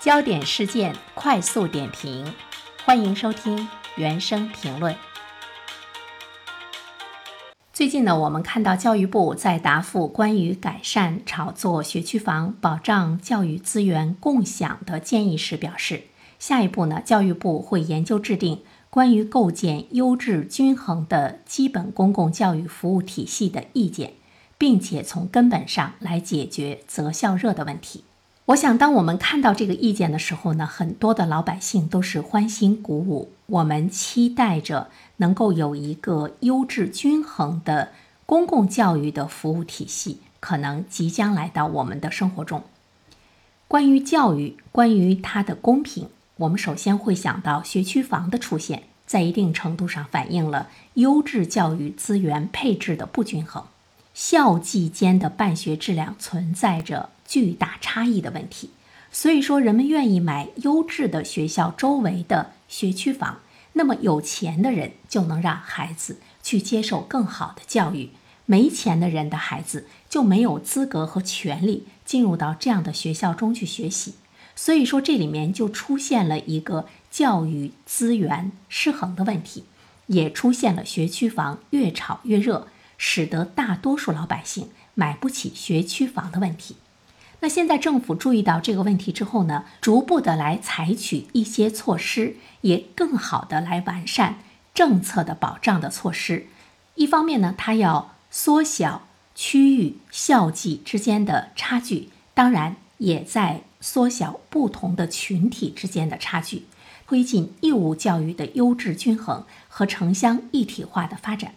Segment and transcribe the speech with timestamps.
[0.00, 2.32] 焦点事件快速点评，
[2.86, 4.96] 欢迎收听原声评论。
[7.70, 16.04] 最近呢，我们看到教育部在答复关于改善炒作学区房、保障教育资源共享的建议时表示，
[16.38, 24.14] 下一步呢，教育部会研究制定关于构建优质均衡的基本公共教育服务体系的意见。
[24.56, 28.04] 并且从根本上来解决择校热的问题。
[28.50, 33.30] 我想，当我们看到这个意见的时候呢，很多的老百姓都是欢欣鼓舞。
[33.46, 37.92] 我们期待着能够有一个优质均衡的
[38.26, 42.64] 公共教育的服务体系，可能即将来到我们的生活中。
[43.68, 53.62] 关于教育，关于它的公平，我们首先会想到学区房的出现，在一定程度上反映了优质教育资源配置的不均衡。
[54.12, 58.70] 校际间的办学质量存在着巨大差异的问题，
[59.12, 63.38] 所以说人们愿意买优质的学校周围的学区房，
[63.74, 68.10] 那么有钱的人就能让孩子去接受更好的教育，
[68.46, 74.14] 没钱的人的孩子就没有资格和权利进入到这样的学校中去学习。
[74.56, 79.66] 所以说这里面就出现了一个教育资源失衡的问题，
[80.08, 82.66] 也出现了学区房越炒越热。
[83.02, 86.76] 使得大多数老百姓买不起学区房的问题。
[87.40, 94.38] 那现在政府注意到这个问题之后呢，逐步的来采取一些措施，也更好的来完善
[94.74, 96.46] 政策的保障的措施。
[96.96, 106.64] 一方面呢，它要缩小区域校际之间的差距，当然也在缩小不同的群体之间的差距，
[107.06, 111.54] 推进义务教育的优质均衡和城乡一体化的发展。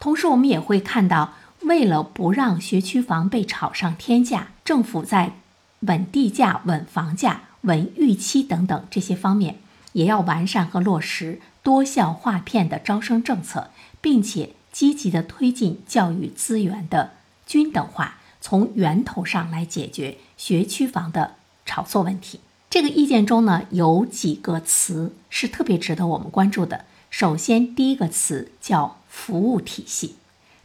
[0.00, 5.32] 同时，我们也会看到，为了不让学区房被炒上天价，政府在
[5.80, 9.56] 稳地价、稳房价、稳预期等等这些方面，
[9.94, 13.70] 也要完善和落实多校划片的招生政策，
[14.02, 17.12] 并且积极的推进教育资源的
[17.46, 22.40] 均等化，从源头上来解决学区房的炒作问题。
[22.68, 26.84] 这个意见中呢，有几个词是特别值得我们关注的。
[27.08, 28.98] 首先，第一个词叫。
[29.08, 30.16] 服务体系，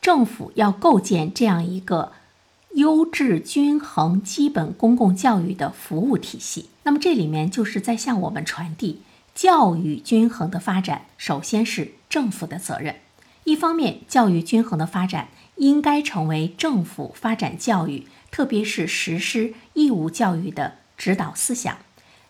[0.00, 2.12] 政府要构建这样一个
[2.74, 6.68] 优质均衡基本公共教育的服务体系。
[6.84, 9.02] 那么这里面就是在向我们传递，
[9.34, 12.96] 教育均衡的发展首先是政府的责任。
[13.44, 21.78] 一方面，教育均衡的发展应该成为政府发展教育，特别是实施义务教育的指导思想。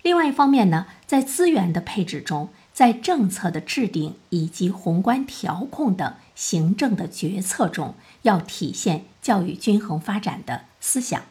[0.03, 2.49] 另外一方面呢，在资源的配置中。
[2.79, 11.23] 在政策的制定以及宏观调控等行政的决策中，要体现教育均衡发展的思想。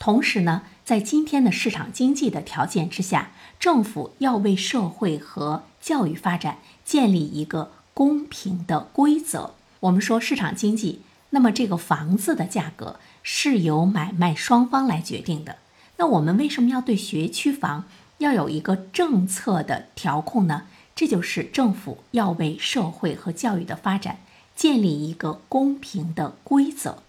[0.00, 9.54] 同时呢，在今天的市场经济的条件之下，政府要为社会和教育发展建立一个公平的规则。
[9.78, 15.58] 我们说市场经济，那么这个房子的价格是由买卖双方来决定的。
[15.98, 17.84] 那我们为什么要对学区房
[18.18, 20.64] 要有一个政策的调控呢？
[20.98, 24.18] 这就是政府要为社会和教育的发展
[24.56, 27.04] 建立一个公平的规则，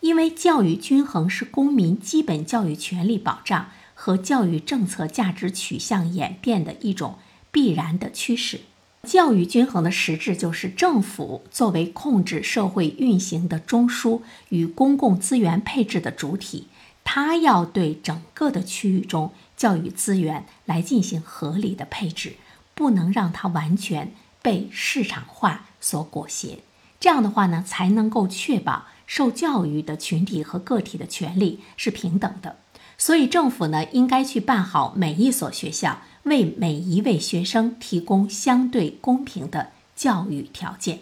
[0.00, 7.18] 因为教育均衡是公民基本教育权利保障和教育政策价值取向演变的一种
[7.52, 8.60] 必然的趋势。
[9.02, 16.68] 教育均衡的实质就是政府作为控制社会运行的中枢与公共资源配置的主体，
[17.04, 22.36] 它要对整个的区域中教育资源来进行合理的配置。
[22.76, 26.58] 不能让它完全被市场化所裹挟，
[27.00, 32.56] 这样的话呢，才能够确保受教育的群体和个体的权利是平等的。
[32.98, 41.00] 所以，政府呢，应该去办好每一所学校，为每一位学生提供相对公平的教育条件。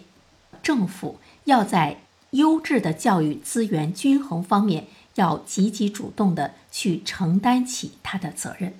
[0.63, 1.99] 政府要在
[2.31, 8.73] 优质的教育资源均衡方面，要积极主动的去承担起他的责任。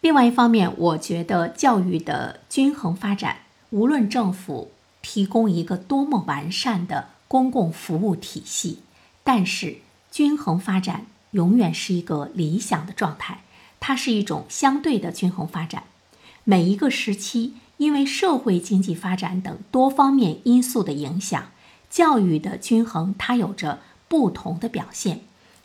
[0.00, 4.70] 另外一方面，我觉得教育的均衡发展，无论政府
[5.02, 8.78] 提供一个多么完善的公共服务体系，
[9.22, 9.76] 但是
[10.10, 13.42] 均衡发展永远是一个理想的状态，
[13.78, 15.84] 它是一种相对的均衡发展。
[16.44, 21.50] 每一个时期，因为社会经济发展等多方面因素的影响，
[21.90, 25.20] 教育的均衡它有着不同的表现。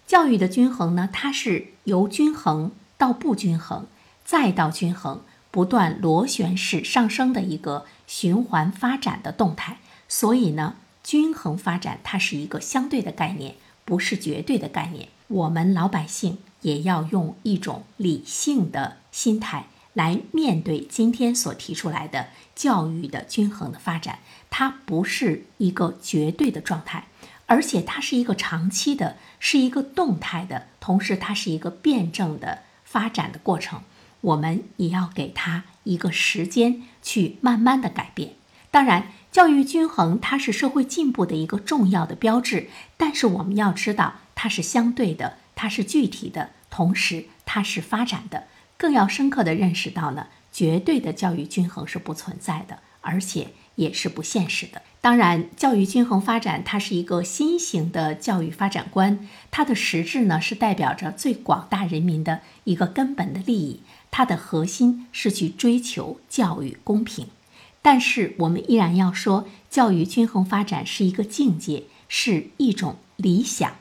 [0.05, 3.87] 教育的均衡呢，它是由均衡到不均衡。
[4.25, 9.77] 再到均衡，不断螺旋式上升的一个循环发展的动态。
[10.09, 13.55] 所以呢，均衡发展它是一个相对的概念，
[13.85, 15.09] 不是绝对的概念。
[15.27, 24.19] 我们老百姓也要用一种理性的心态来面对今天所提出来的教育的均衡的发展。
[24.49, 27.07] 它不是一个绝对的状态，
[27.45, 33.81] 而且它是一个长期的，是一个动态的，同时它是一个辩证的发展的过程。
[34.25, 38.33] 我们也要给他一个时间去慢慢的改变。
[38.69, 48.47] 当然，教育均衡它是社会进步的一个重要的标志，但是我们要知道它是相对的，它是具体的，同时它是发展的。
[48.77, 53.49] 更要深刻的认识到呢，绝对的教育均衡是不存在的，而且。
[53.75, 54.81] 也是不现实的。
[55.05, 59.19] 当然，教育均衡发展它是一个新型的教育发展观，
[59.51, 67.27] 它的实质呢是代表着最广大人民的一个根本的利益，它的核心是去追求教育公平。
[67.83, 73.75] 但是，我们依然要说，教育均衡发展是一个境界，是一种理想。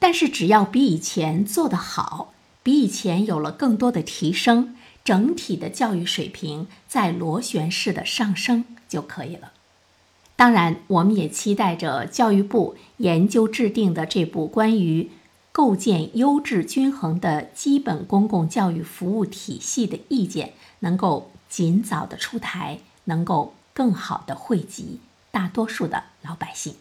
[0.00, 2.34] 但是，只要比以前做得好，
[2.64, 4.74] 比以前有了更多的提升。
[5.04, 9.52] 整体的教育水平在螺旋式的上升就可以了。
[10.36, 15.10] 当然，我们也期待着教育部研究制定的这部关于
[15.50, 25.00] 构建优质均衡的基本公共教育服务体系的意见能够尽早的出台，能够更好的惠及
[25.30, 26.74] 大多数的老百姓。